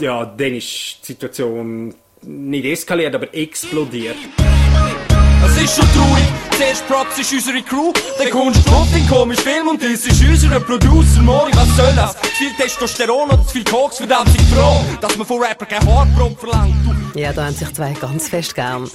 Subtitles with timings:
[0.00, 4.16] Ja, dann ist die Situation nicht eskaliert, aber explodiert.
[5.44, 6.24] Es ist schon traurig,
[6.56, 10.22] zuerst Props ist unsere Crew, dann kommst du drauf in komisch Film und das ist
[10.22, 12.14] unser Producer Mori, was soll das?
[12.20, 15.86] Zu viel Testosteron oder zu viel Koks, verdammt sich froh, dass man von Rapper kein
[15.86, 16.97] Haarprop verlangt.
[17.14, 18.88] Ja, da haben sich zwei ganz fest gern.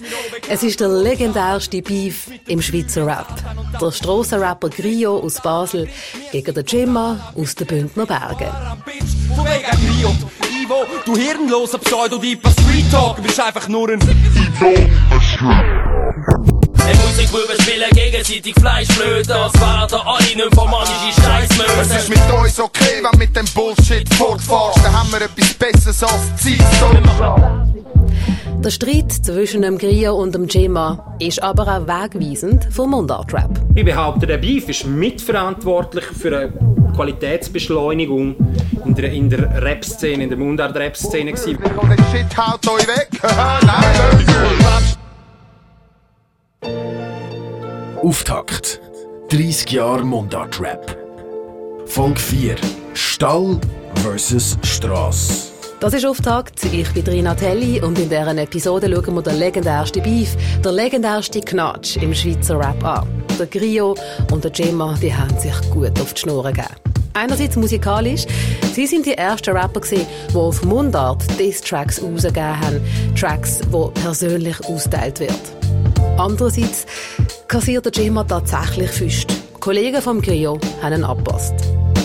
[0.49, 3.27] Es ist der legendärste Beef im Schweizer Rap.
[3.79, 5.89] Der Strassenrapper Grio aus Basel
[6.31, 8.51] gegen den Jimma aus den Bündner Bergen.
[9.35, 10.15] Von wegen Griot,
[10.63, 14.15] Ivo, du hirnloser Pseudo-Deeper Street Talk, bist einfach nur ein Der
[16.95, 21.81] Musikbuben spielen gegenseitig Fleischblöd, das werden alle nicht formanische Scheißmöse.
[21.81, 26.03] Es ist mit uns okay, wenn mit dem Bullshit fortfährst, dann haben wir etwas Besseres
[26.03, 26.59] als Zeit.
[28.63, 33.59] Der Streit zwischen dem Grio und dem Jimma ist aber auch wegweisend für Mundart-Rap.
[33.75, 36.53] Ich behaupte, der Beef ist mitverantwortlich für eine
[36.95, 38.37] Qualitätsbeschleunigung
[38.85, 41.57] in der, in der Rap-Szene, in der Mundart-Rap-Szene Shit
[42.37, 43.09] haut euch weg.
[43.21, 43.83] Nein,
[48.01, 48.79] Auftakt.
[49.29, 50.97] 30 Jahre Mundart-Rap.
[51.85, 52.55] Folge 4.
[52.93, 53.59] Stall
[53.95, 54.57] vs.
[54.63, 55.52] Strasse.
[55.83, 56.63] Das ist Auftakt.
[56.63, 61.41] Ich bin Rina Telli und in dieser Episode schauen wir den legendärsten Beef, der legendärste
[61.41, 63.05] Knatsch im Schweizer Rap an.
[63.37, 63.93] Der Grio
[64.31, 66.73] und der Gemma, die haben sich gut auf die Schnur gegeben.
[67.15, 68.25] Einerseits musikalisch.
[68.71, 72.81] Sie sind die ersten Rapper, gewesen, die auf Mundart Diss-Tracks rausgegeben haben.
[73.19, 75.35] Tracks, die persönlich ausgeteilt werden.
[76.17, 76.85] Andererseits
[77.49, 79.27] kassiert der Gemma tatsächlich Füße.
[79.59, 81.55] Kollegen vom Grio haben ihn angepasst.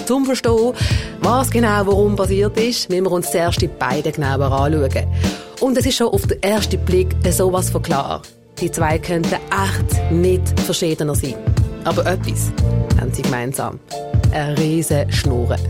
[0.08, 0.72] Zum Verstehen,
[1.20, 5.06] was genau warum passiert ist, müssen wir uns zuerst die beiden genauer anschauen.
[5.60, 8.22] Und es ist schon auf den ersten Blick sowas von klar.
[8.58, 11.34] Die zwei könnten echt nicht verschiedener sein.
[11.84, 12.50] Aber etwas
[12.98, 13.80] haben sie gemeinsam.
[14.32, 15.60] Eine riesen Schnurren.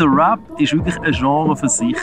[0.00, 1.96] Schweizer Rap ist wirklich ein Genre für sich.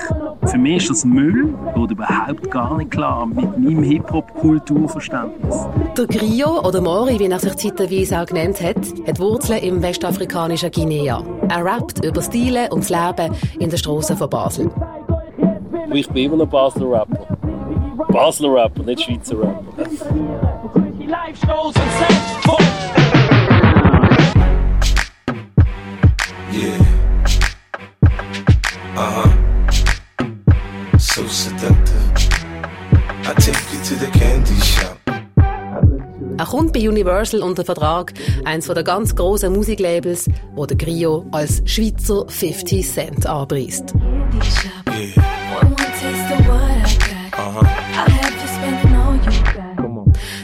[0.45, 5.65] Für mich ist das Müll, geht überhaupt gar nicht klar mit meinem Hip-Hop-Kulturverständnis.
[5.97, 10.69] Der Grio, oder Mori, wie er sich zeitweise auch genannt hat, hat Wurzeln im westafrikanischen
[10.69, 11.23] Guinea.
[11.49, 14.69] Er rappt über Stile und das Leben in den Strassen von Basel.
[15.91, 17.35] Ich bin immer noch Basler Rapper.
[18.09, 19.63] Basler Rapper, nicht Schweizer Rapper.
[26.53, 26.86] Yeah.
[36.47, 38.13] Kommt bei Universal unter Vertrag,
[38.45, 43.93] eins der ganz grossen Musiklabels, wo der Grio als Schweizer 50 Cent anpreist.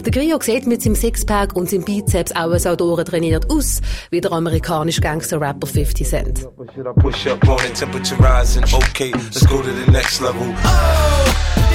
[0.06, 3.80] Der Grio sieht mit seinem Sixpack und seinem Bizeps auch so durchtrainiert aus,
[4.12, 6.47] wie der amerikanische Gangster-Rapper 50 Cent.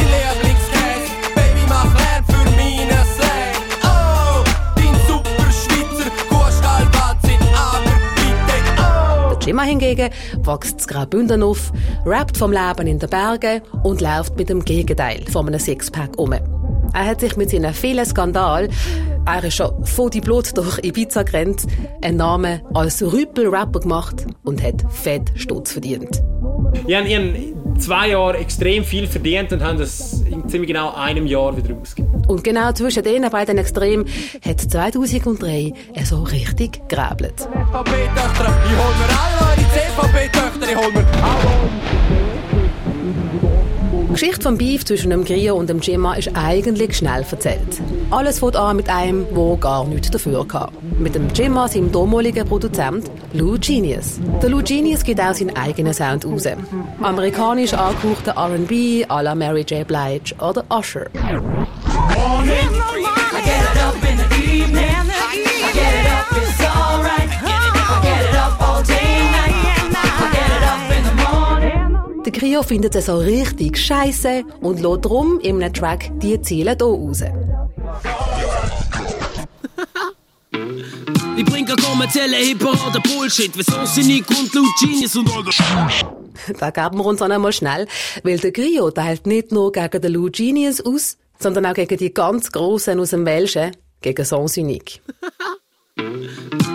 [0.09, 0.28] Should
[9.49, 10.11] Jimma hingegen
[10.43, 11.73] wächst zu Graubünden auf,
[12.05, 16.33] rappt vom Leben in den Bergen und läuft mit dem Gegenteil von einem Sixpack um.
[16.33, 16.43] Er
[16.93, 18.71] hat sich mit seinen vielen Skandalen,
[19.25, 21.67] er ist schon vor die Blut durch Ibiza gerannt,
[22.03, 26.23] einen Namen als Rüpel-Rapper gemacht und hat fett Stutz verdient.
[26.87, 30.93] Ich habe, ich habe zwei Jahre extrem viel verdient und habe das in ziemlich genau
[30.93, 32.08] einem Jahr wieder ausgegeben.
[32.29, 34.07] Und genau zwischen den beiden Extremen
[34.47, 37.35] hat 2003 er so richtig geräbelt.
[37.41, 38.09] Ich hol mir
[39.19, 42.38] alle eure CVP-Töchter, ich hol mir alle.
[44.19, 47.81] Die Geschichte vom Beef zwischen dem Grio und dem Gemma ist eigentlich schnell erzählt.
[48.11, 50.73] Alles fängt an mit einem, der gar nichts dafür hatte.
[50.99, 54.19] Mit dem Gemma, seinem damaligen Produzent Lou Genius.
[54.43, 56.49] Der Lou Genius gibt auch seinen eigenen Sound raus.
[57.01, 59.87] Amerikanisch angehauchter R&B à la Mary J.
[59.87, 61.07] Blige oder Usher.
[62.11, 62.98] I
[72.39, 76.87] Grio findet es so richtig scheiße und lässt darum in einem Track die Ziele hier
[76.87, 77.25] raus.
[81.37, 83.51] Ich bringe kommerzielle Hip-Hop Bullshit.
[83.57, 85.43] Wieso sind ich und Lou Genius und all
[86.61, 87.89] Da geben wir uns auch einmal schnell,
[88.23, 92.15] weil der Grio teilt nicht nur gegen den Lou Genius aus, sondern auch gegen die
[92.15, 95.01] ganz Grossen aus dem Welschen, gegen Sans Unique.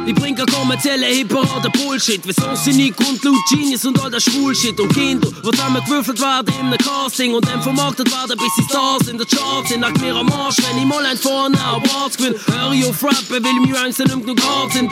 [0.06, 2.28] Ich bring kein kommerzielle Hip-Hop Bullshit.
[2.28, 4.78] Wie Sonsinik und Lou Genius und all der Schwulshit.
[4.80, 9.08] Und Kinder, die zusammengewürfelt werden in einem Casting und dann vermarktet werden, bis sie Stars
[9.08, 9.80] in der Charts sind.
[9.80, 12.36] Nach mir am Arsch, wenn ich mal ein vorne Awards gewinne.
[12.48, 14.92] Hör ich auf Rappen, weil mir Angst nicht genug hart sind.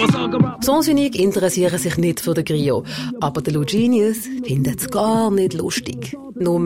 [0.64, 2.86] Sonsinig interessieren sich nicht für den Grio.
[3.20, 6.16] Aber der Lou Genius findet es gar nicht lustig.
[6.36, 6.64] Nur,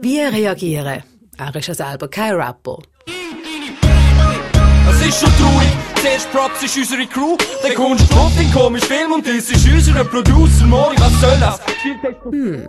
[0.00, 1.02] wie reagieren?
[1.36, 2.78] Er ist ja selber kein Rapper.
[4.88, 5.68] Es ist schon traurig.
[6.00, 9.66] Zuerst Props ist unsere Crew, dann kommst du auf den komischen Film und das ist
[9.66, 10.94] unser Producer Mori.
[10.98, 11.60] Was soll das?
[12.30, 12.66] Hm,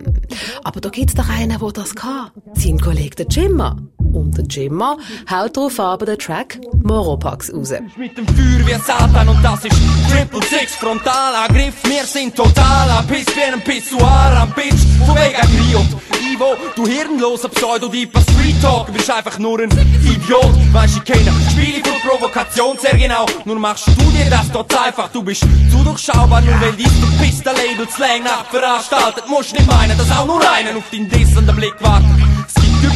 [0.63, 2.31] aber da gibt's doch einen, der das kann.
[2.53, 3.77] Sein Kollege der Jimmer.
[4.17, 4.97] Und der Jimmer
[5.29, 7.71] haut darauf aber den Track Moropax raus.
[7.95, 9.77] Mit dem Feuer wie Satan und das ist
[10.09, 11.75] Triple Six Frontalangriff.
[11.83, 14.73] Wir sind total am Piss wie ein Pissoir am Bitch.
[15.05, 15.85] Von wegen Griot.
[16.33, 19.69] Ivo, du hirnloser Pseudo-Deeper Street Talk, bist einfach nur ein
[20.03, 20.73] Idiot.
[20.73, 23.25] Weißt du, keiner Spiele von Provokation sehr genau.
[23.45, 25.09] Nur machst du dir das dort einfach.
[25.09, 29.27] Du bist zu durchschaubar, nur weil dies der Pista-Label Slang nachveranstaltet.
[29.29, 32.26] Musst nicht meinen, dass auch nur einen auf deinen dissenden Blick wartet.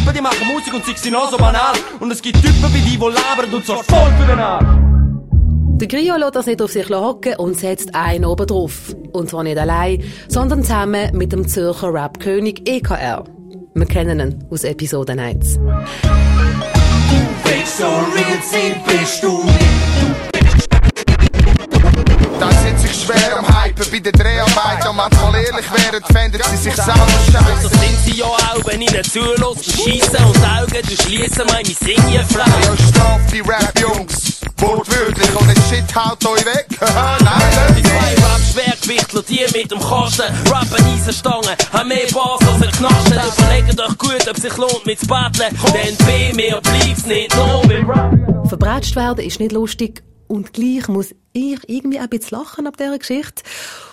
[0.02, 1.74] Typen, die machen Musik und sind noch so banal.
[2.00, 4.66] Und es gibt Typen wie die, die labern und so voll für den Arsch.
[5.80, 8.96] Der Grio lässt das nicht auf sich hocken und setzt einen oben drauf.
[9.14, 13.24] Und zwar nicht allein, sondern zusammen mit dem Zürcher Rap-König EKR.
[13.74, 15.60] Wir kennen ihn aus Episode 1.
[17.44, 19.44] Willst so real bist du
[22.40, 24.84] Da sitze ich schwer am Hypen bei der Dreharbeit.
[24.84, 28.01] Ja, manchmal ehrlich wären, fänden sie sich selber scheiße.
[28.22, 29.66] Ja auch, wenn ich ihnen zulässt.
[29.66, 32.46] Schiessen und Augen, du schliessen meine Singenfrau.
[32.64, 34.42] Ja, straf die Rap-Jungs.
[34.58, 36.68] Wortwörtlich und es shit haut euch weg.
[36.82, 42.72] Nein, Die zwei Rap-Schwergewichtler, die mit dem Kasten rappen Eisenstangen, haben mehr Bass als ein
[42.72, 43.20] Knasten.
[43.38, 47.62] Überlegt euch gut, ob sich lohnt mit zu betteln, denn bei mir bleibt's nicht nur
[47.64, 48.48] beim Rap.
[48.48, 52.98] Verbrätscht werden ist nicht lustig und gleich muss ich irgendwie ein bisschen lachen ab dieser
[52.98, 53.44] Geschichte.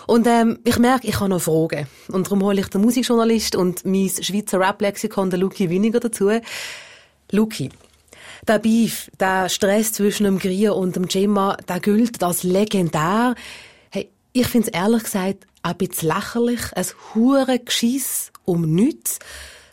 [0.06, 1.88] Und ähm, ich merke, ich habe noch Fragen.
[2.06, 6.31] Und darum hole ich den Musikjournalist und mein Schweizer Rap-Lexikon, den Luki Winiger, dazu.
[7.32, 7.70] Luki,
[8.46, 13.35] der Beef, der Stress zwischen dem Grier und dem Gemma, der gilt als legendär.
[13.90, 19.19] Hey, ich finde es ehrlich gesagt ein bisschen lächerlich, ein hure Geschiss um nichts.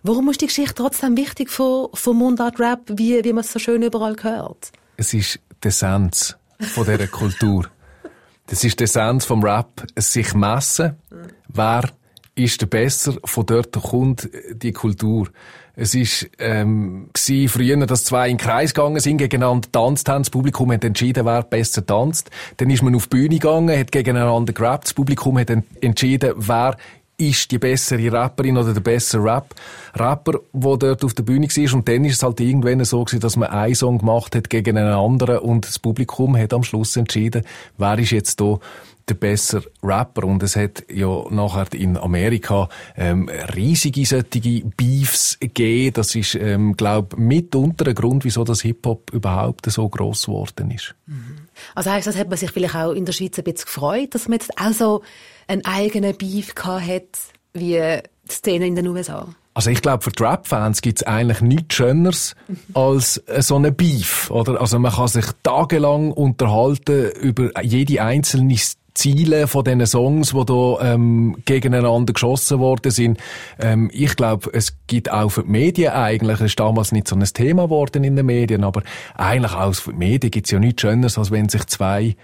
[0.02, 3.84] Warum ist die Geschichte trotzdem wichtig für, für Mundart-Rap, wie, wie man es so schön
[3.84, 4.72] überall hört?
[4.98, 7.66] Es ist Essenz von dieser Kultur.
[8.48, 9.86] Das ist die Essenz vom Rap.
[9.96, 10.96] Es sich messen.
[11.48, 11.90] Wer
[12.36, 13.16] ist der Besser?
[13.24, 15.30] Von dort kommt die Kultur.
[15.78, 20.22] Es ist ähm, gsi früher, dass zwei in den Kreis gegangen sind, gegeneinander tanzt haben.
[20.24, 22.30] Das Publikum hat entschieden, wer besser tanzt.
[22.58, 24.86] Dann ist man auf die Bühne gegangen, hat gegeneinander gerappt.
[24.86, 26.78] Das Publikum hat en- entschieden, wer
[27.18, 29.56] ist die bessere Rapperin oder der bessere Rap
[29.96, 31.74] Rapper, der dort auf der Bühne war.
[31.76, 34.78] Und dann ist es halt irgendwann so gewesen, dass man einen Song gemacht hat gegen
[34.78, 37.44] einen anderen und das Publikum hat am Schluss entschieden,
[37.78, 38.60] wer ist jetzt da
[39.08, 40.24] der bessere Rapper.
[40.26, 45.94] Und es hat ja nachher in Amerika ähm, riesige solche Beefs gegeben.
[45.94, 50.96] Das ist, ähm, glaube mitunter ein Grund, wieso das Hip-Hop überhaupt so gross geworden ist.
[51.76, 54.28] Also heisst das, hat man sich vielleicht auch in der Schweiz ein bisschen gefreut, dass
[54.28, 55.04] man jetzt auch so
[55.48, 57.04] einen eigenen Beef gehabt hat,
[57.54, 59.28] wie die Szene in den USA?
[59.56, 62.36] Also ich glaube, für die Rap-Fans gibt's eigentlich nichts Schöneres
[62.74, 64.60] als äh, so eine Beef, oder?
[64.60, 68.58] Also man kann sich tagelang unterhalten über jede einzelne
[68.96, 73.20] Ziele von diesen Songs, die da ähm, gegeneinander geschossen worden sind.
[73.58, 77.16] Ähm, ich glaube, es gibt auch für die Medien eigentlich, es ist damals nicht so
[77.16, 78.84] ein Thema geworden in den Medien, aber
[79.14, 82.16] eigentlich auch für die Medien gibt's ja nichts Schöneres, als wenn sich zwei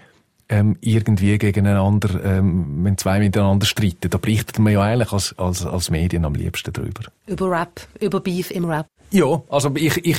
[0.52, 4.10] ähm, irgendwie gegeneinander, ähm, wenn zwei miteinander streiten.
[4.10, 7.04] Da berichtet man ja eigentlich als, als, als Medien am liebsten drüber.
[7.26, 8.86] Über Rap, über Beef im Rap.
[9.10, 10.18] Ja, also ich, ich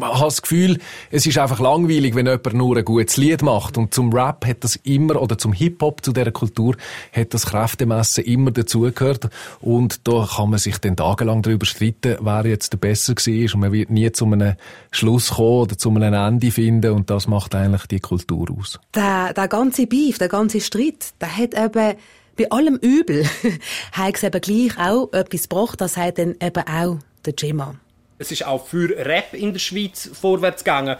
[0.00, 0.78] habe das Gefühl,
[1.10, 3.76] es ist einfach langweilig, wenn jemand nur ein gutes Lied macht.
[3.76, 6.76] Und zum Rap hat das immer, oder zum Hip-Hop, zu dieser Kultur,
[7.12, 9.28] hat das Kräftemessen immer dazugehört.
[9.60, 13.54] Und da kann man sich dann tagelang darüber streiten, wer jetzt der Besser war.
[13.54, 14.54] Und man wird nie zu einem
[14.90, 16.92] Schluss kommen oder zu einem Ende finden.
[16.92, 18.78] Und das macht eigentlich die Kultur aus.
[18.94, 21.96] Der, der ganze Beef, der ganze Streit, der hat eben
[22.36, 23.26] bei allem Übel,
[23.92, 27.74] hat es eben gleich auch etwas gebracht, das hat dann eben auch der Gemma.
[28.22, 30.96] Es ist auch für Rap in der Schweiz vorwärts gegangen.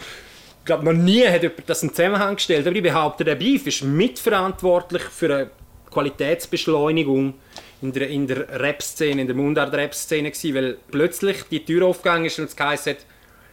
[0.58, 2.66] Ich glaube, noch nie hat jemand das in Zusammenhang gestellt.
[2.66, 5.50] Aber ich behaupte, der Beef ist mitverantwortlich für eine
[5.90, 7.34] Qualitätsbeschleunigung
[7.80, 12.46] in der, in der Rap-Szene, in der Mundart-Rap-Szene weil plötzlich die Tür aufgegangen ist und
[12.46, 13.04] es geheißen hat,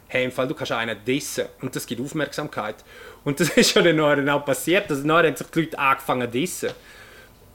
[0.07, 1.45] hey, im Fall, du kannst einen dissen.
[1.61, 2.77] Und das gibt Aufmerksamkeit.
[3.23, 4.89] Und das ist ja dann nachher auch passiert.
[4.89, 6.69] Also nachher haben sich die Leute angefangen zu dissen.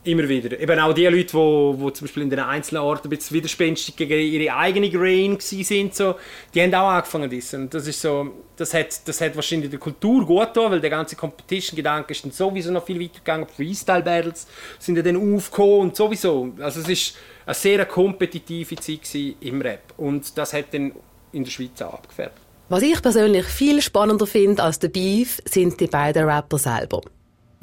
[0.05, 0.61] Immer wieder.
[0.61, 4.21] Eben auch die Leute, die zum Beispiel in den einzelnen Orten ein bisschen widerspenstig gegen
[4.21, 6.17] ihre eigene Grain sind, so,
[6.55, 9.79] die haben auch angefangen zu Und das ist so, das hat, das hat wahrscheinlich der
[9.79, 13.47] Kultur gut getan, weil der ganze Competition-Gedanke ist dann sowieso noch viel weiter gegangen.
[13.57, 14.47] Freestyle-Battles
[14.79, 16.53] sind dann aufgekommen und sowieso.
[16.61, 19.01] Also es ist eine sehr kompetitive Zeit
[19.41, 19.95] im Rap.
[19.97, 20.93] Und das hat dann
[21.33, 22.39] in der Schweiz auch abgefärbt.
[22.69, 27.01] Was ich persönlich viel spannender finde als der Beef, sind die beiden Rapper selber.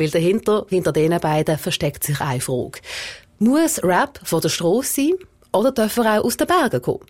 [0.02, 2.80] Weil dahinter, hinter diesen beiden, versteckt sich eine Frage.
[3.38, 5.14] Muss Rap von der Straße sein
[5.54, 7.06] oder darf er auch aus den Bergen kommen?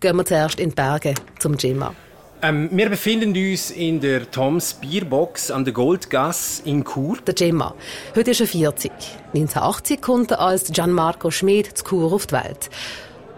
[0.00, 1.94] Gehen wir zuerst in die Berge zum Jimma.
[2.42, 7.18] Ähm, wir befinden uns in der Toms Bierbox an der Goldgasse in Chur.
[7.24, 7.76] Der Jimma.
[8.16, 8.90] Heute ist er 40.
[9.32, 12.70] 1980 kommt er als Gianmarco Schmid zu Chur auf die Welt.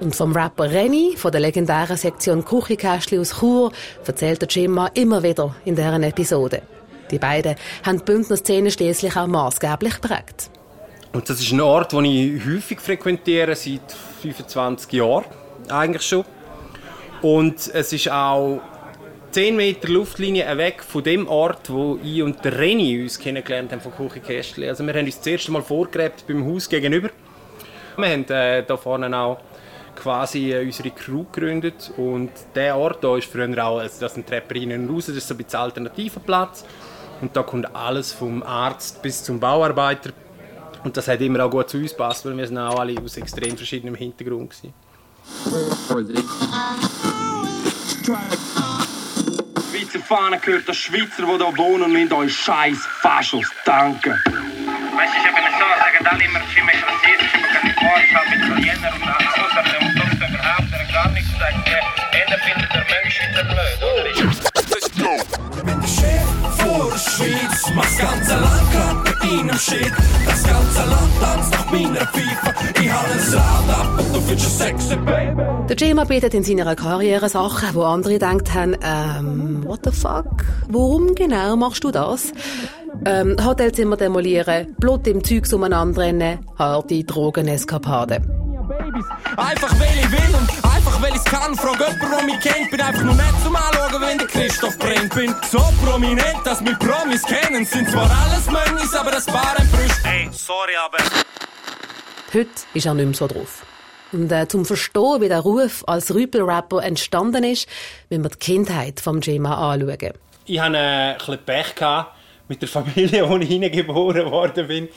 [0.01, 3.71] Und vom Rapper Renny von der legendären Sektion Kuchikästli aus Chur
[4.07, 6.63] erzählt der Jimma immer wieder in deren Episode.
[7.13, 7.55] Die beiden
[7.85, 10.51] haben die Bündner Szene schließlich auch maßgeblich geprägt.
[11.13, 13.93] Und das ist ein Ort, den ich häufig frequentiere, seit
[14.23, 15.27] 25 Jahren
[15.69, 16.25] eigentlich schon.
[17.21, 18.63] Und es ist auch
[19.33, 23.81] 10 Meter Luftlinie weg von dem Ort, wo ich und der Reni uns kennengelernt haben
[23.83, 24.69] von Kuchi Kästli.
[24.69, 27.11] Also wir haben uns das erste Mal vorgräbt beim Haus gegenüber.
[27.97, 29.39] Wir haben äh, da vorne auch
[29.95, 34.27] quasi äh, unsere Crew gegründet und der Ort hier ist früher auch, also das sind
[34.27, 36.65] Treppen rein und raus, das ist so ein bisschen alternativer Platz.
[37.23, 40.11] Und da kommt alles vom Arzt bis zum Bauarbeiter.
[40.83, 43.17] Und das hat immer auch gut zu uns gepasst, weil wir sind auch alle aus
[43.17, 44.75] extrem verschiedenem Hintergrund gewesen.
[49.71, 54.13] Schweizer Fahne gehört der Schweizer, die hier wohnen und müssen euch scheiß Faschos danken.
[54.13, 58.23] Weißt du, ich habe so, sagen alle immer, ich bin interessiert, ich bin keine Vorschau
[58.31, 62.12] mit Italiener und außerdem und sonst überhaupt gar nichts sagen.
[67.73, 69.93] Schweiz, mach's ganze Land grad mit einem Shit.
[70.27, 72.83] Das ganze Land tanzt nach meiner Pfeife.
[72.83, 75.43] Ich hab ein Rad ab und du findest es sexy, Baby.
[75.69, 80.27] Der Jima bietet in seiner Karriere Sachen, wo andere gedacht haben, ähm, what the fuck?
[80.69, 82.33] Warum genau machst du das?
[83.05, 88.43] Ähm, Hotelzimmer demolieren, Blut im Zeugs umeinander rennen, harte Drogeneskapaden.
[89.37, 91.55] Einfach weil ich will und einfach weil ich's kann.
[91.57, 92.71] Frag jemanden, der mich kennt.
[92.71, 93.82] Bin einfach nur nett zum Anschauen,
[94.13, 95.15] wenn der Christoph brennt.
[95.15, 97.65] Bin so prominent, dass mich Promis kennen.
[97.65, 100.05] Sind zwar alles Mönnis, aber das Paar ein Brüst.
[100.05, 100.99] Hey, sorry, aber...
[102.35, 103.65] Heute ist er nicht mehr so drauf.
[104.13, 107.67] Und äh, zum Verstehen, wie der Ruf als Rüpel-Rapper entstanden ist,
[108.11, 110.13] müssen wir die Kindheit vom Jima anschauen.
[110.45, 112.15] Ich hatte äh, ein bisschen Pech gehabt
[112.49, 114.89] mit der Familie, wo ich hineingeboren worden bin.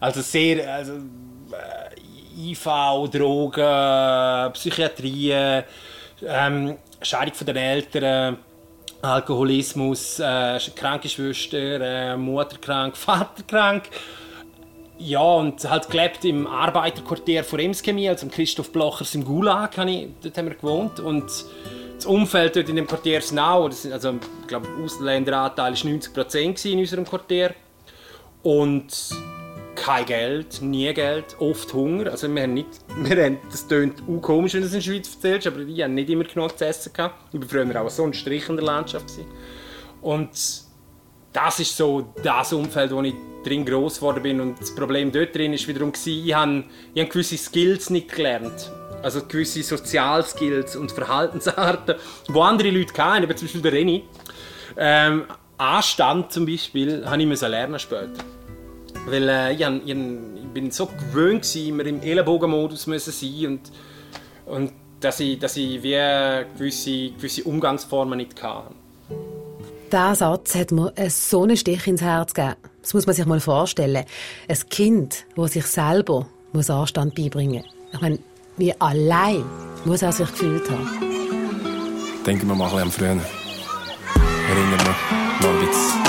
[0.00, 0.72] Also sehr...
[0.72, 1.96] Also, äh,
[2.38, 2.64] IV,
[3.10, 5.32] Drogen, Psychiatrie,
[6.22, 8.36] ähm, Scheidung von den Eltern,
[9.06, 13.84] Alkoholismus, äh, kranke Schwester, äh, Mutter krank, Vater krank.
[14.98, 19.90] Ja, und halt gelebt im Arbeiterquartier von Emskemi, also im Christoph Blochers im Gulag, habe
[19.90, 21.00] ich, dort haben wir gewohnt.
[21.00, 21.24] Und
[21.96, 25.78] das Umfeld dort in dem Quartier Snau, das sind, also, ich glaube, der Ausländeranteil war
[25.78, 27.54] 90% in unserem Quartier.
[28.42, 29.10] Und
[29.76, 32.10] kein Geld, nie Geld, oft Hunger.
[32.10, 34.84] Also wir haben nicht, wir haben, das klingt auch komisch, wenn du es in der
[34.84, 36.90] Schweiz erzählst, aber ich hatte nicht immer genug zu essen.
[36.92, 39.06] Ich war früher auch so ein Strich in der Landschaft.
[39.06, 39.26] Gewesen.
[40.02, 40.30] Und
[41.32, 43.14] das ist so das Umfeld, wo ich
[43.44, 44.40] drin groß geworden bin.
[44.40, 46.64] Und das Problem dort drin ist wiederum, ich habe,
[46.94, 48.70] ich habe gewisse Skills nicht gelernt.
[49.02, 51.96] Also gewisse Sozialskills und Verhaltensarten,
[52.28, 54.04] die andere Leute hatten, eben zum Beispiel der Reni.
[54.76, 55.24] Ähm,
[55.58, 58.24] Anstand zum Beispiel, habe ich lernen später.
[59.06, 63.60] Weil äh, ich, ich, ich, bin so gewöhnt, gewesen, immer im Ellenbogenmodus müssen sein und,
[64.46, 65.96] und dass ich, dass ich wie
[66.58, 68.74] gewisse, gewisse Umgangsformen nicht hatte.
[69.92, 72.56] Dieser Satz hat mir so einen Stich ins Herz gegeben.
[72.82, 74.04] Das muss man sich mal vorstellen.
[74.48, 77.92] Ein Kind, das sich selber muss Anstand beibringen muss.
[77.92, 78.18] Ich meine,
[78.56, 79.44] wie allein
[79.84, 80.88] muss er sich gefühlt haben.
[82.26, 84.20] Denken wir mal ein bisschen an früher.
[84.48, 86.05] Erinnern wir mal ein bisschen.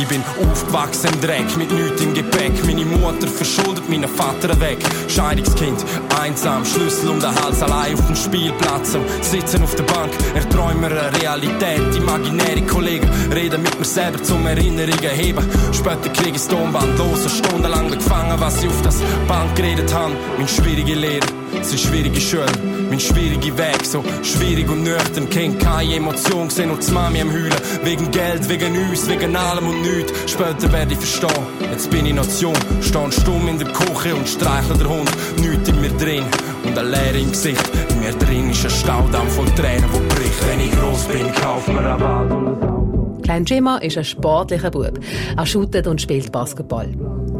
[0.00, 2.52] Ich bin aufgewachsen im Dreck, mit nichts im Gepäck.
[2.64, 4.78] Meine Mutter verschuldet meinen Vater weg.
[5.08, 5.84] Scheidungskind,
[6.18, 8.92] einsam, Schlüssel um den Hals, allein auf dem Spielplatz.
[8.92, 11.94] So, sitzen auf der Bank, erträume eine Realität.
[11.94, 15.46] Imaginäre Kollegen reden mit mir selber zum Erinnerungen heben.
[15.72, 18.96] Später krieg ich Tonband los, stundenlang gefangen, was sie auf das
[19.28, 20.14] Band geredet haben.
[20.38, 21.26] Mein schwierige Lehre,
[21.62, 22.46] sie schwierige Schule,
[22.88, 25.28] mein schwierige Weg, so schwierig und nüchtern.
[25.30, 27.54] Kennt keine Emotion, seh nur die Mami am Heulen.
[27.84, 30.12] Wegen Geld, wegen uns, wegen allem und nichts.
[30.26, 32.56] Später werde ich verstehen, jetzt bin ich Nation.
[32.80, 35.10] Stehen stumm in der Küche und streichle der Hund.
[35.38, 36.24] Nichts in mir drin
[36.64, 37.70] und eine Leere im Gesicht.
[37.90, 40.48] In mir drin ist ein Staudamm voll Tränen, wo bricht.
[40.48, 43.22] Wenn ich groß bin, kauf mir ein Wald und ein.
[43.22, 44.98] Klein Gemma ist ein sportlicher Bub.
[45.36, 46.88] Er shootet und spielt Basketball.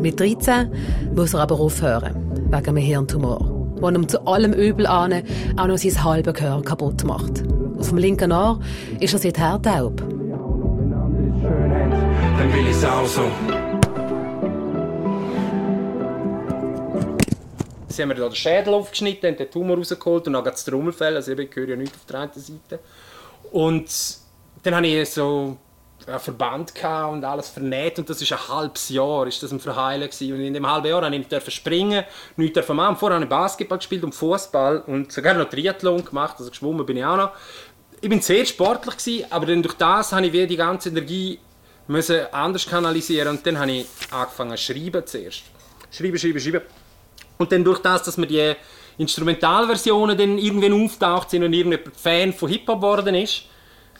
[0.00, 0.70] Mit 13
[1.16, 2.14] muss er aber aufhören,
[2.48, 3.49] wegen einem Hirntumor,
[3.80, 5.22] der ihm zu allem Übel an
[5.56, 7.42] auch noch sein halbes Gehör kaputt macht.
[7.78, 8.60] Auf dem linken Ohr
[9.00, 9.96] ist er seither taub.
[12.40, 13.22] Dann will ich's auch so.
[17.88, 21.16] Sie haben mir da den Schädel aufgeschnitten, haben den Tumor rausgeholt und dann das Trommelfell,
[21.16, 22.78] also ich gehöre ja nicht auf der einen Seite.
[23.50, 23.90] Und
[24.62, 25.56] dann hatte ich so
[26.18, 30.08] Verband gehabt und alles vernäht und das ist ein halbes Jahr ist das am Verheilen
[30.08, 32.04] und in dem halben Jahr durfte ich springen,
[32.36, 32.96] nichts dürfen machen.
[32.96, 36.96] Vorher habe ich Basketball gespielt und Fußball und sogar noch Triathlon gemacht, also geschwommen bin
[36.96, 37.30] ich auch noch.
[38.00, 41.38] Ich bin sehr sportlich gewesen, aber dann durch das habe ich die ganze Energie
[41.86, 45.42] müssen anders kanalisieren und dann habe ich angefangen zu schreiben zuerst.
[45.90, 46.62] Schreiben, schreiben, schreiben.
[47.36, 48.54] Und dann durch das, dass mir die
[48.98, 53.44] Instrumentalversionen dann irgendwann auftaucht sind und irgendjemand Fan von Hip-Hop geworden ist,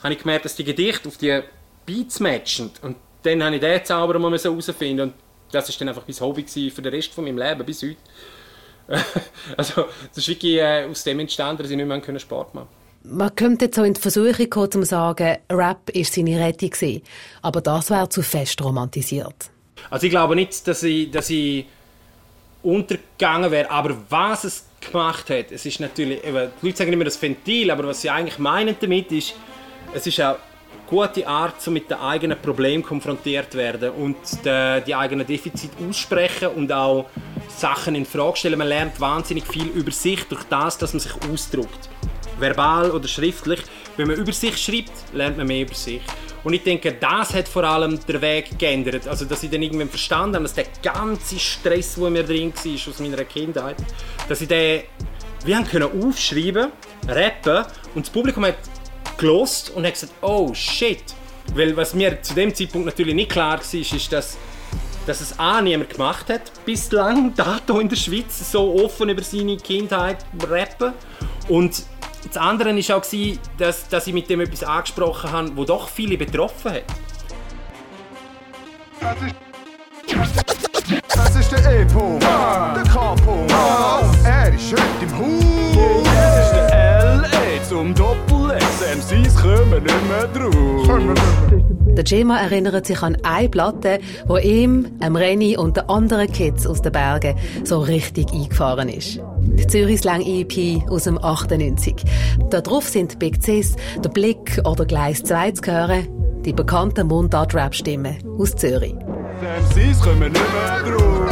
[0.03, 1.43] habe ich gemerkt, dass die Gedichte auf die
[1.87, 2.71] Beats matchen.
[2.83, 5.15] Und dann habe ich diesen Zauber mal herausfinden und
[5.53, 7.97] das ist dann einfach mein Hobby für den Rest von meinem Leben bis heute.
[9.57, 12.69] also das ist wirklich äh, aus dem entstanden, dass ich nicht mehr können Sport machen
[13.05, 17.03] Man könnte jetzt so in die Versuchung kommen, zu sagen, Rap ist seine Rettung gewesen.
[17.43, 19.51] Aber das wäre zu fest romantisiert.
[19.91, 21.67] Also ich glaube nicht, dass ich, dass ich
[22.63, 27.05] untergegangen wäre, aber was es gemacht hat, es ist natürlich, eben, die Leute sagen immer
[27.05, 29.35] das Ventil, aber was sie eigentlich meinen damit ist,
[29.95, 30.37] es ist eine
[30.91, 36.49] gute Art, so mit den eigenen Problemen konfrontiert werden und die, die eigenen Defizite aussprechen
[36.49, 37.07] und auch
[37.49, 38.59] Sachen in Frage stellen.
[38.59, 41.89] Man lernt wahnsinnig viel über sich durch das, dass man sich ausdrückt.
[42.39, 43.61] Verbal oder schriftlich.
[43.97, 46.01] Wenn man über sich schreibt, lernt man mehr über sich.
[46.43, 49.07] Und ich denke, das hat vor allem den Weg geändert.
[49.07, 52.73] Also, dass ich dann irgendwann verstanden habe, dass der ganze Stress, der mir drin war
[52.73, 53.77] aus meiner Kindheit,
[54.29, 54.83] dass ich den
[55.45, 56.71] wir haben können aufschreiben,
[57.09, 58.57] rappen und das Publikum hat
[59.21, 61.03] gelost und hat gesagt, oh shit.
[61.55, 64.37] Weil was mir zu dem Zeitpunkt natürlich nicht klar war, ist, dass,
[65.07, 69.57] dass es A niemand gemacht hat, bislang, dato in der Schweiz, so offen über seine
[69.57, 70.93] Kindheit rappen.
[71.49, 71.85] Und
[72.27, 73.05] das andere war auch,
[73.59, 76.85] dass, dass ich mit dem etwas angesprochen habe, das doch viele betroffen hat.
[81.09, 83.53] Das ist der E-Punkt, der K-Punkt.
[84.25, 86.05] Er ist heute im Haus.
[86.05, 87.69] Das ist der L.A.
[87.69, 88.30] zum Doppel-X.
[88.81, 90.89] MCs kommen nicht mehr drauf.
[91.97, 96.67] Der Gemma erinnert sich an eine Platte, wo ihm, einem Renny und den anderen Kids
[96.67, 99.21] aus den Bergen so richtig eingefahren ist.
[99.41, 101.97] Die Zürich Slang EP aus dem 98.
[102.49, 106.09] Da drauf sind Big Cis, der Blick oder Gleis 2 zu hören,
[106.45, 108.95] die bekannten Mundart-Rap-Stimmen aus Zürich.
[108.95, 111.31] MCs kommen nicht mehr drauf.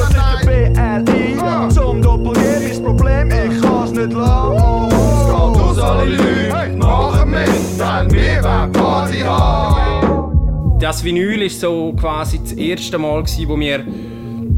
[0.00, 1.70] Ist der BLI.
[1.70, 4.88] Zum Doppel-G ist Problem, ich kann's nicht lassen.
[4.88, 6.45] Es geht aus alle Leute,
[10.78, 13.84] Das Vinyl ist so quasi das erste Mal, wo wir,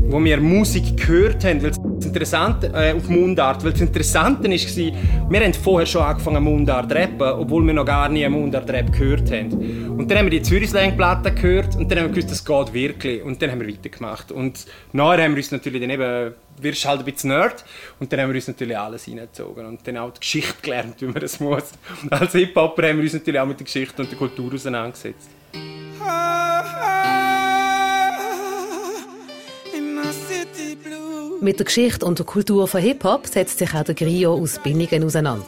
[0.08, 1.60] wo wir Musik gehört haben.
[1.98, 6.92] Das Interessante äh, auf Mundart, weil das Interessante war, wir haben vorher schon angefangen Mundart
[6.92, 9.96] rappen, obwohl wir noch gar nie Mundart Rap gehört haben.
[9.98, 12.44] Und dann haben wir die Zürich Slang Platte gehört und dann haben wir gewusst, das
[12.44, 13.22] geht wirklich.
[13.24, 14.30] Und dann haben wir weitergemacht.
[14.30, 17.64] Und nachher haben wir uns natürlich dann eben, wirst halt ein bisschen Nerd
[17.98, 21.06] und dann haben wir uns natürlich alles reingezogen und dann auch die Geschichte gelernt, wie
[21.06, 21.72] man das muss.
[22.10, 25.30] Als Hip-Hopper haben wir uns natürlich auch mit der Geschichte und der Kultur auseinandergesetzt.
[31.40, 35.04] Mit der Geschichte und der Kultur von Hip-Hop setzt sich auch der Grio aus Binningen
[35.04, 35.44] auseinander.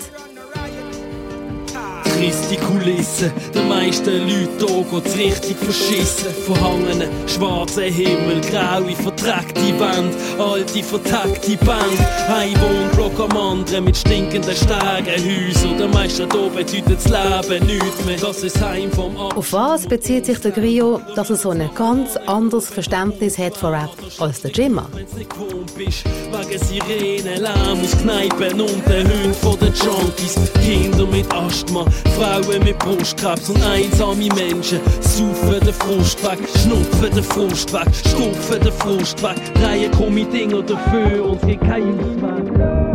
[2.21, 6.29] Triste Kulisse, den meisten Leuten hier geht's richtig verschissen.
[6.45, 11.99] Verhangene, schwarze Himmel, graue, vertrackte Wand, alte, vertackte Band.
[12.29, 15.79] Ein Wohnblock am anderen mit stinkenden Stegenhäusern.
[15.79, 18.19] Der Meister hier bedeutet das Leben nichts mehr.
[18.19, 19.37] Das ist Heim vom Arsch.
[19.37, 23.73] Auf was bezieht sich der Grio, dass er so ein ganz anderes Verständnis hat von
[23.73, 24.87] Rap als der Jimma?
[24.93, 30.35] Wenn's nicht gewohnt bist, wegen Sirenen, Lärm aus Kneipen und den Hunden von den Junkies.
[30.61, 34.81] Kinder mit Asthma, Frauen mit Brustkrebs und einsame Menschen.
[35.01, 39.55] Saufen den Frust weg, schnupfen den Frust weg, stupfen den Frust weg.
[39.55, 42.91] Drehen komme Dinger dafür und es gibt keinen Ausweg.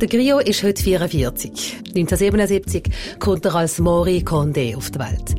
[0.00, 1.76] Der Grio ist heute 44.
[1.96, 5.34] 1977 kommt er als Mori Condé auf die Welt.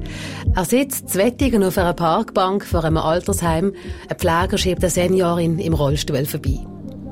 [0.55, 3.73] Er sitzt zu Wettigen auf einer Parkbank vor einem Altersheim.
[4.09, 6.65] Ein Pfleger schiebt eine Seniorin im Rollstuhl vorbei.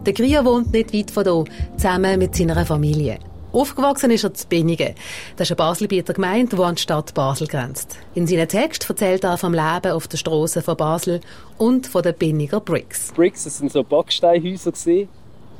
[0.06, 1.43] Der Grio wohnt nicht weit von hier,
[1.78, 3.19] zusammen mit seiner Familie.
[3.54, 4.96] Aufgewachsen ist er zu Binningen.
[5.36, 8.00] Das ist eine Baselbieter Gemeinde, die an die Stadt Basel grenzt.
[8.16, 11.22] In seinem Text erzählt er vom Leben auf der Straße von Basel
[11.60, 13.13] und von den Binninger Bricks.
[13.13, 14.74] Bricks, das sind so Backsteinhäuser.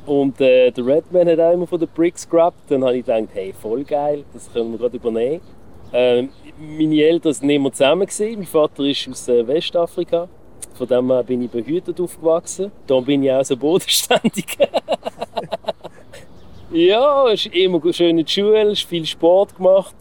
[0.06, 2.68] Und äh, der Redman hat auch immer von den Bricks gerappt.
[2.68, 5.40] Dann habe ich gedacht, hey, voll geil, das können wir gerade übernehmen.
[5.92, 8.08] Ähm, meine Eltern nicht mehr zusammen.
[8.18, 10.28] Mein Vater ist aus äh, Westafrika.
[10.74, 12.72] Von dem her bin ich behütet aufgewachsen.
[12.88, 14.58] Da bin ich auch so bodenständig.
[16.74, 19.94] ja, es ist immer schön in der Schule, viel Sport gemacht.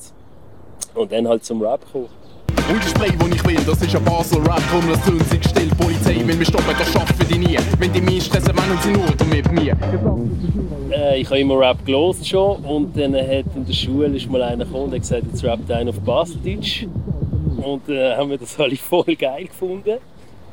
[0.96, 2.10] Und dann halt zum Rap gekommen.
[2.70, 5.44] Und ich play, wo ich will, das ist ein Basel Rap, drum lass uns sich
[5.44, 5.70] still.
[5.78, 7.58] Polizei will mich stoppen, das schaffen die nie.
[7.78, 9.78] Wenn die mich stressen, meinen sie nur mit mir.
[10.92, 14.42] Äh, ich habe immer Rap gelesen schon und dann hat in der Schule ist mal
[14.42, 16.88] einer gekommen und hat gesagt, jetzt rappt einer auf Baseldeutsch.
[17.58, 19.98] Und äh, haben wir das alle voll geil gefunden.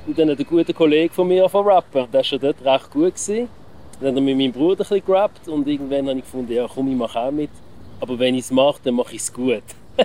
[0.06, 2.06] Und dann hat ein guter Kollege von mir von rappen.
[2.12, 3.14] Der war schon dort recht gut.
[3.14, 3.48] Gewesen.
[4.00, 6.66] Dann hat er mit meinem Bruder ein bisschen gerappt und irgendwann habe ich gefunden, ja
[6.66, 7.50] komm, ich mache auch mit.
[8.00, 9.62] Aber wenn ich es mache, dann mache ich es gut.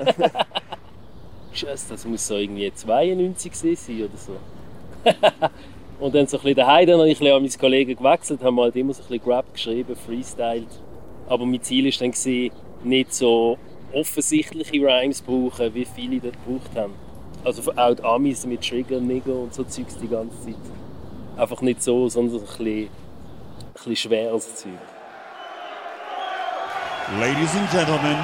[1.53, 4.33] Scheiße, das muss so irgendwie 92 gewesen sein oder so.
[6.05, 8.43] und dann so ein bisschen daheim, dann habe ich ein bisschen an meine Kollegen gewechselt,
[8.43, 10.67] haben halt immer so ein bisschen gerappt, geschrieben, freestyled.
[11.27, 12.51] Aber mein Ziel war dann,
[12.83, 13.57] nicht so
[13.93, 16.93] offensichtliche Rhymes zu brauchen, wie viele das gebraucht haben.
[17.43, 20.55] Also auch die Amis mit Trigger, Nigger und so Zeugs die ganze Zeit.
[21.37, 22.89] Einfach nicht so, sondern ein bisschen,
[23.75, 24.71] bisschen schweres Zeug.
[27.19, 28.17] Ladies and gentlemen,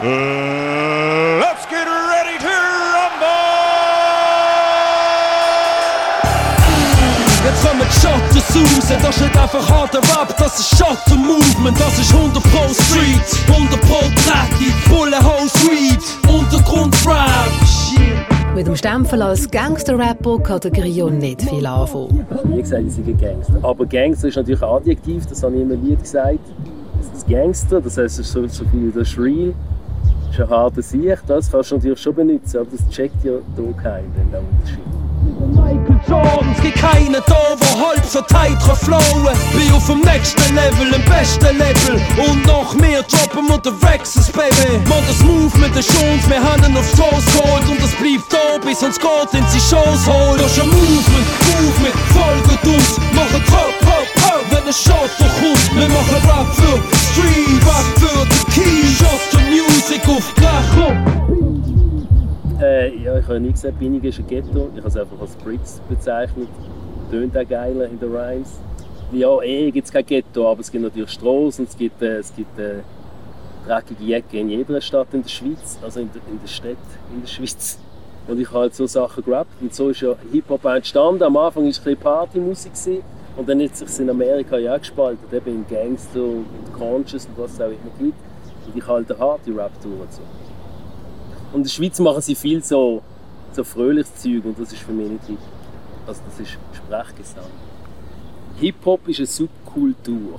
[0.00, 2.70] uh, let's get ready to
[7.42, 11.80] Jetzt kommen die Shutters raus, das ist nicht einfach harter Rap, das ist Shutter Movement,
[11.80, 17.50] das ist 100 Pro Street, 100 Pro Tracky, Bullenhole Street, Untergrund Rap.
[18.54, 22.26] Mit dem Stempel als Gangster-Rapper kann der Griot nicht viel anfangen.
[22.28, 23.54] Ich habe nie gesagt, ich sei ein Gangster.
[23.62, 26.40] Aber Gangster ist natürlich ein Adjektiv, das habe ich immer Lied gesagt.
[26.98, 29.54] Das ist Gangster, das heißt, es ist so, so viel das ist real.
[30.26, 33.32] Das ist ein harter Sieg, das kannst du natürlich schon benutzen, aber das checkt ja
[33.32, 35.89] hier keiner, den Unterschied.
[36.06, 39.36] Michael Jordan, es gibt keinen da, der halb so tight kann flowen.
[39.52, 42.00] Bin auf dem nächsten Level, im besten Level.
[42.28, 44.78] Und noch mehr droppen wir den Rexes, Baby.
[44.88, 47.68] Man, das Movement ist uns, wir haben ihn aufs Schoß geholt.
[47.68, 50.40] Und es bleibt da, bis uns geht in holt.
[50.40, 51.26] Das ist ein Movement,
[51.60, 51.94] Movement.
[53.14, 55.74] Machen Hop, Hop, Hop, wenn ein Shot kommt.
[55.74, 56.78] Wir machen Rap für
[57.12, 58.10] Street, Rap für.
[58.98, 61.19] Shot the Music auf Gleich
[62.60, 64.68] Äh, ja, ich habe nie gesagt, Binning ist ein Ghetto.
[64.74, 66.48] Ich habe es einfach als Brits bezeichnet.
[67.10, 68.60] Tönt auch geiler in den Rhymes.
[69.12, 72.34] Ja, eh gibt es kein Ghetto, aber es gibt natürlich Straßen, es gibt, äh, es
[72.36, 72.80] gibt äh,
[73.66, 76.76] dreckige Jacke in jeder Stadt in der Schweiz, also in der, in der Stadt
[77.14, 77.78] in der Schweiz.
[78.28, 79.62] Und ich habe halt so Sachen gerappt.
[79.62, 81.22] Und so ist ja Hip-Hop entstanden.
[81.22, 83.02] Am Anfang war es ein bisschen Partymusik.
[83.38, 85.24] Und dann hat es sich in Amerika ja auch gespalten.
[85.34, 86.46] Eben in Gangster und
[86.76, 88.18] Conscious und was es auch immer gibt.
[88.66, 90.20] Und ich halte harte Rap-Tour und so.
[91.52, 93.02] Und in der Schweiz machen sie viel so,
[93.52, 95.38] so fröhliches Zeug und das ist für mich nicht Hip.
[96.06, 97.44] Also das ist Sprechgesang.
[98.60, 100.38] Hip-Hop ist eine Subkultur.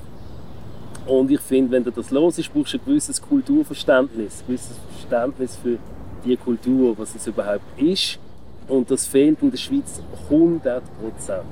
[1.05, 4.77] Und ich finde, wenn du das los ist, brauchst du ein gewisses Kulturverständnis, ein gewisses
[4.91, 5.77] Verständnis für
[6.23, 8.19] die Kultur, was es überhaupt ist.
[8.67, 11.43] Und das fehlt in der Schweiz 100 Prozent.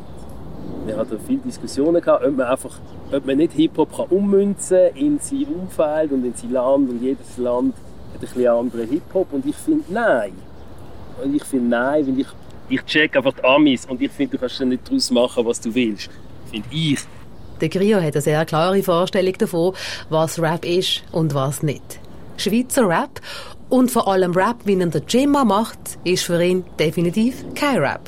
[0.86, 2.80] Wir hatten viele Diskussionen gehabt, ob man einfach,
[3.12, 7.38] ob man nicht Hip-Hop kann ummünzen in sein Umfeld und in sein Land und jedes
[7.38, 7.74] Land
[8.14, 10.34] hat ein bisschen anderen Hip-Hop und ich finde nein.
[11.24, 12.28] Und ich finde nein, weil ich,
[12.70, 15.60] ich check einfach die Amis und ich finde, du kannst dann nicht daraus machen, was
[15.62, 16.10] du willst.
[16.50, 17.00] Finde ich.
[17.62, 19.74] Der Grio hat eine sehr klare Vorstellung davon,
[20.10, 22.00] was Rap ist und was nicht.
[22.38, 23.20] Schweizer Rap
[23.68, 28.02] und vor allem Rap, wie ihn der Jimma macht, ist für ihn definitiv kein Rap.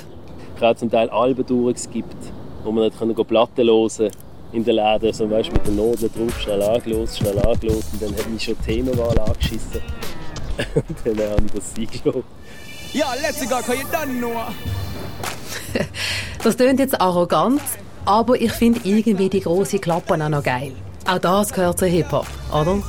[0.58, 2.16] Gerade zum Teil Alben durchgeskippt,
[2.64, 4.12] wo man nicht Platten hören
[4.54, 8.16] in den Läden, so weißt, mit den Noten drauf, schnell angelost, schnell angelost und dann
[8.16, 9.82] hat mich schon die Themenwahl angeschissen.
[10.76, 12.24] und dann habe ich das eingelassen.
[12.94, 14.32] Ja, let's go, can you done know?
[16.44, 17.62] Das klingt jetzt arrogant,
[18.04, 20.74] aber ich finde irgendwie die große Klappen auch noch geil.
[21.06, 22.82] Auch das gehört zu Hip-Hop, oder?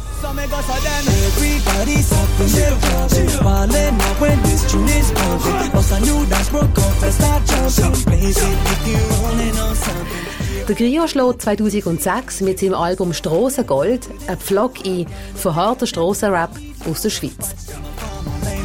[10.68, 16.50] Der Grio schlägt 2006 mit seinem Album Strassengold einen Pflock ein von harter Strassenrap
[16.88, 17.54] aus der Schweiz.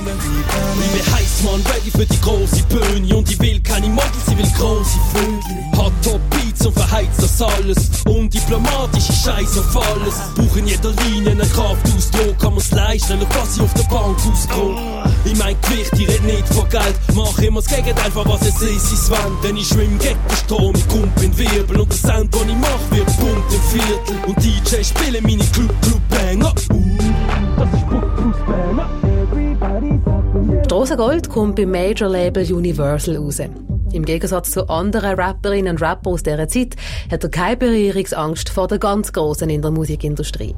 [0.10, 3.16] Ich bin heiß, Mann, ready für die große Bühne.
[3.16, 7.42] Und ich will keine Models, ich will große Vögel Hat Top Beats und verheizt das
[7.42, 7.78] alles.
[8.08, 12.40] Undiplomatische Scheiß auf alles Buch in jeder Linie einen Kraftausdruck.
[12.40, 16.24] Kann man's leisten, schau was ich auf der Bank auskomme Ich mein Gewicht, ich red
[16.24, 16.96] nicht von Geld.
[17.14, 20.38] Mach immer das Gegenteil von was es ist, ich wend Denn ich schwimm gegen den
[20.38, 24.18] Strom, ich kump in Wirbel Und der Sound, den ich mach, wird pumpt im Viertel.
[24.26, 27.07] Und DJ spielen meine Club Club Banger uh,
[30.68, 33.40] Strassengold kommt beim Major-Label Universal raus.
[33.94, 36.76] Im Gegensatz zu anderen Rapperinnen und Rappern aus dieser Zeit
[37.10, 40.54] hat er keine Berührungsangst vor der ganz Großen in der Musikindustrie.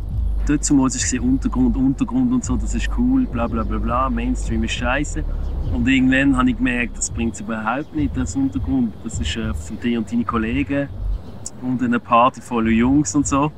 [0.47, 4.63] dazu war es Untergrund, Untergrund und so, das ist cool, bla bla bla bla, Mainstream
[4.63, 5.23] ist scheiße.
[5.75, 8.91] Und irgendwann habe ich gemerkt, das bringt es überhaupt nicht, das Untergrund.
[9.03, 10.89] Das ist äh, von dir und deinen Kollegen
[11.61, 13.51] und eine Party voller Jungs und so.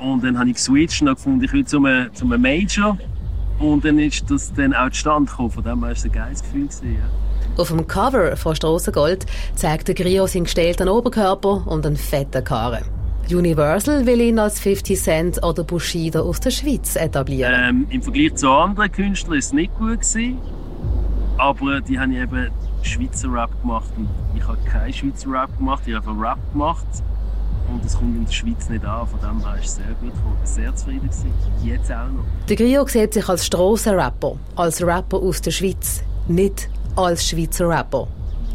[0.00, 2.98] Und dann habe ich geswitcht und gefunden, ich will zu einem, zu einem Major.
[3.58, 5.50] Und dann ist das dann auch zustande gekommen.
[5.50, 6.66] Von dem her war es ein geiles Gefühl.
[6.66, 7.60] Gewesen, ja.
[7.60, 12.84] Auf dem Cover von Strassengold zeigt der Grio seinen gestellten Oberkörper und einen fetten Karren.
[13.30, 17.54] Universal will ihn als 50 Cent oder Bushido aus der Schweiz etablieren.
[17.56, 20.00] Ähm, Im Vergleich zu anderen Künstlern war es nicht gut.
[20.00, 20.38] Gewesen,
[21.38, 22.50] aber die haben eben
[22.82, 26.86] Schweizer Rap gemacht und ich habe keinen Schweizer Rap gemacht, ich habe einfach Rap gemacht.
[27.70, 30.14] Und es kommt in der Schweiz nicht an, von dem her ist es sehr gut
[30.14, 30.36] gekommen.
[30.44, 31.08] Sehr zufrieden.
[31.08, 31.32] Gewesen.
[31.64, 32.24] Jetzt auch noch.
[32.48, 38.08] Der Grio sieht sich als Strassenrapper, als Rapper aus der Schweiz, nicht als Schweizer Rapper.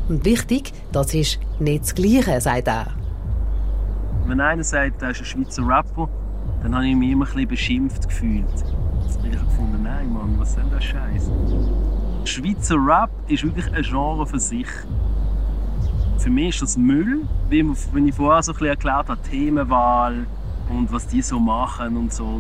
[0.10, 2.88] Und wichtig, das ist nicht das Gleiche, sagt er.
[4.26, 6.10] Wenn einer sagt, er ist ein Schweizer Rapper,
[6.64, 8.46] dann habe ich mich immer ein bisschen beschimpft gefühlt.
[8.50, 11.30] Jetzt habe ich gefunden, nein Mann, was soll das Scheiß?
[12.24, 14.68] Schweizer Rap ist wirklich ein Genre für sich.
[16.22, 20.28] Für mich ist das Müll, wie wenn ich vorher so ein erklärt habe, Themenwahl
[20.70, 22.40] und was die so machen und so,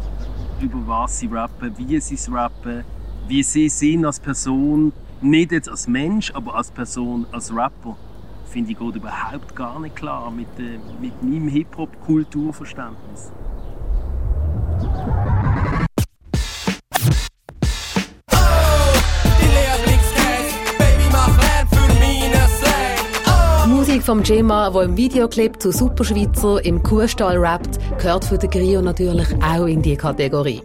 [0.62, 2.84] über was sie rappen, wie sie es rappen,
[3.28, 7.98] wie sie sind als Person, nicht jetzt als Mensch, aber als Person, als Rapper,
[8.46, 13.32] finde ich geht überhaupt gar nicht klar mit, äh, mit meinem Hip-Hop-Kulturverständnis.
[24.12, 29.30] Vom Gemma, der im Videoclip zu Superschweizer im Kuhstall rappt, gehört für den Grio natürlich
[29.41, 30.62] auch in die Kategorie.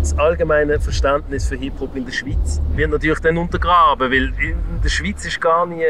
[0.00, 4.88] Das allgemeine Verständnis für Hip-Hop in der Schweiz wird natürlich dann untergraben, weil in der
[4.88, 5.84] Schweiz ist gar nicht,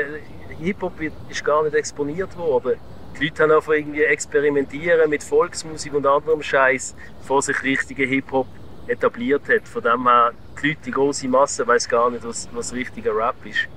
[0.60, 0.94] Hip-Hop
[1.28, 2.72] ist gar nicht exponiert worden.
[3.16, 8.48] Die Leute haben einfach irgendwie experimentieren mit Volksmusik und anderem Scheiß, bevor sich richtiger Hip-Hop
[8.88, 9.68] etabliert hat.
[9.68, 13.36] Von dem her, die Leute, die große Masse, weiß gar nicht, was, was richtiger Rap
[13.44, 13.68] ist.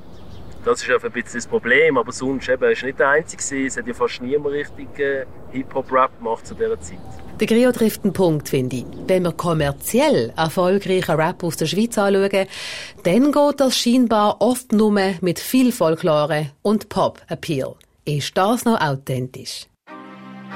[0.63, 3.65] Das ist einfach ein bisschen das Problem, aber sonst eben, ist nicht der Einzige.
[3.65, 6.99] Es hat ja fast niemand richtig äh, Hip-Hop-Rap gemacht zu dieser Zeit.
[7.39, 8.85] Der Grio trifft einen Punkt, finde ich.
[9.07, 12.45] Wenn wir kommerziell erfolgreichen Rap aus der Schweiz anschauen,
[13.03, 17.73] dann geht das scheinbar oft nur mit viel Folklore und Pop-Appeal.
[18.05, 19.65] Ist das noch authentisch?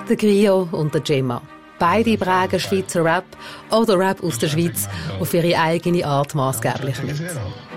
[0.08, 1.42] Der Grio und der Gemma.
[1.80, 3.26] Beide prägen Schweizer Rap
[3.72, 4.88] oder Rap aus der Schweiz
[5.20, 7.20] auf ihre eigene Art maßgeblich mit.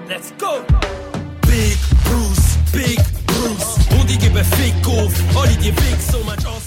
[0.08, 0.58] Let's go!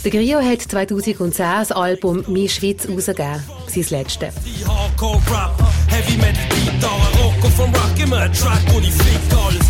[0.04, 4.34] Der Grio hat 2010 das Album «Mi Schweiz» herausgegeben, sein letztes.
[4.44, 5.54] Die Hardcore Rap,
[5.88, 9.66] Heavy Metal Gitarre, Rocco vom Rock, immer ein Track, wo ich fick alles.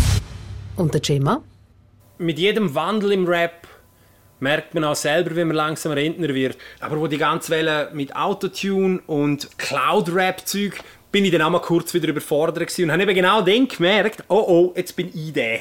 [0.76, 1.42] Und der Gemma?
[2.18, 3.68] Mit jedem Wandel im Rap
[4.40, 6.56] merkt man auch selber, wie man langsam Rentner wird.
[6.80, 10.82] Aber wo die ganze Welle mit Autotune und Cloud-Rap-Zeug,
[11.12, 14.24] bin ich dann auch mal kurz wieder überfordert gewesen und habe eben genau dann gemerkt,
[14.28, 15.60] oh oh, jetzt bin ich der.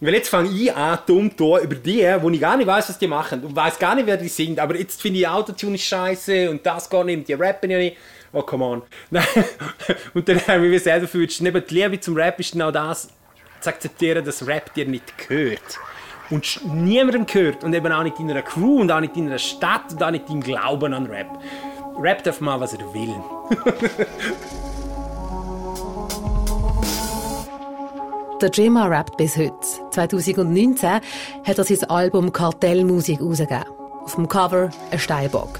[0.00, 2.98] Weil jetzt fange ich an, dumm zu über die, wo ich gar nicht weiß, was
[2.98, 4.60] die machen und weiß gar nicht, wer die sind.
[4.60, 7.96] Aber jetzt finde ich Autotune scheiße und das gar nicht und die rappen ja nicht.
[8.32, 8.82] Oh, come on.
[10.14, 13.08] und dann habe ich mich selber gefühlt, neben die Liebe zum Rap ist genau das,
[13.60, 15.80] zu akzeptieren, dass Rap dir nicht gehört.
[16.30, 20.02] Und niemandem gehört und eben auch nicht deiner Crew und auch nicht deiner Stadt und
[20.02, 21.26] auch nicht deinem Glauben an Rap.
[21.98, 23.14] Rap darf mal, was er will.
[28.40, 29.52] Der Gemma rappt bis heute.
[29.90, 33.64] 2019 hat er sein Album Kartellmusik herausgegeben.
[34.04, 35.58] Auf dem Cover ein Steinbock.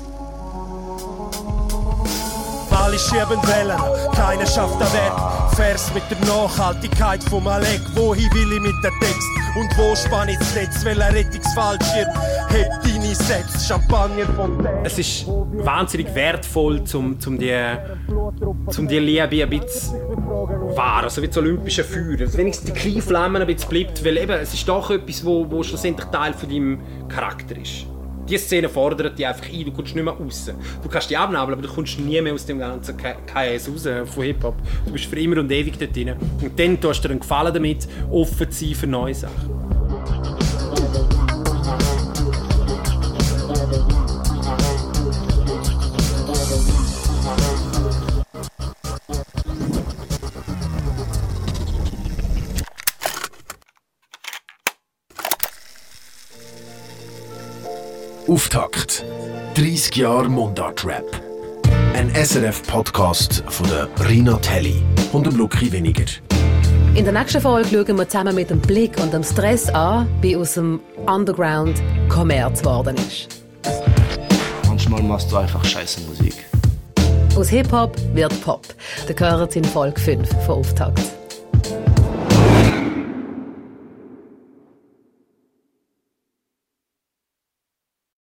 [2.71, 3.77] Alle schieben Wellen,
[4.15, 5.57] keiner schafft den Weg.
[5.57, 7.81] Vers mit der Nachhaltigkeit vom Alec.
[7.97, 9.29] Wohin will ich mit dem Text?
[9.57, 10.85] Und wo spann ich das Netz?
[10.85, 12.09] Welcher Rettungsfallschirm?
[12.49, 12.69] Heb
[13.09, 17.55] deine Sätze, Champagner von Es ist wahnsinnig wertvoll, um, um, die,
[18.09, 19.95] um die Liebe ein bisschen
[20.77, 24.19] wahr, also wie das olympische Feuer, dass wenigstens die kleinen Flammen ein bisschen bleibt, weil
[24.19, 27.87] eben, es ist doch etwas, wo, wo schlussendlich Teil von deinem Charakter ist.
[28.29, 30.51] Diese Szene fordert dich einfach ein, du kommst nicht mehr raus.
[30.83, 34.23] Du kannst dich abnabeln, aber du kommst nie mehr aus dem ganzen KS raus von
[34.23, 34.57] Hip-Hop.
[34.85, 36.15] Du bist für immer und ewig dort drin.
[36.43, 39.68] Und dann tust du dir einen Gefallen damit, offen zu sein für neue Sachen.
[58.39, 59.05] Auftakt.
[59.57, 61.21] 30 Jahre Mundart-Rap.
[61.93, 64.81] Ein SRF-Podcast von der Rina Telli
[65.13, 66.05] und dem Lucky Weniger.
[66.95, 70.37] In der nächsten Folge schauen wir zusammen mit dem Blick und dem Stress an, wie
[70.37, 73.43] aus dem Underground Kommerz geworden ist.
[74.69, 76.37] Manchmal machst du einfach scheiße Musik.
[77.35, 78.69] Aus Hip-Hop wird Pop.
[79.09, 81.18] Der gehört in Folge 5 von Auftakt.